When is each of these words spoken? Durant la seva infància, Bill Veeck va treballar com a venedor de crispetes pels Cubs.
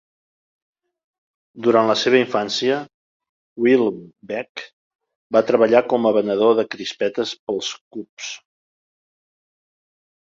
Durant 1.65 1.89
la 1.91 1.95
seva 2.03 2.21
infància, 2.21 2.77
Bill 3.67 3.85
Veeck 4.33 4.63
va 5.37 5.45
treballar 5.51 5.83
com 5.93 6.09
a 6.09 6.15
venedor 6.19 6.57
de 6.61 6.67
crispetes 6.77 7.37
pels 7.45 7.71
Cubs. 7.95 8.33